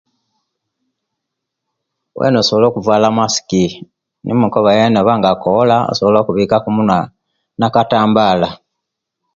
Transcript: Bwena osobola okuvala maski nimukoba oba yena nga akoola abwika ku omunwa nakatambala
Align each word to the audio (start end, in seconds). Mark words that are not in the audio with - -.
Bwena 2.13 2.37
osobola 2.41 2.65
okuvala 2.67 3.07
maski 3.17 3.63
nimukoba 4.25 4.69
oba 4.71 4.77
yena 4.79 4.99
nga 5.17 5.29
akoola 5.33 5.77
abwika 6.29 6.57
ku 6.63 6.69
omunwa 6.71 6.99
nakatambala 7.59 8.49